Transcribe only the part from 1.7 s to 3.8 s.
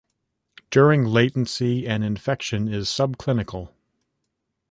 an infection is subclinical.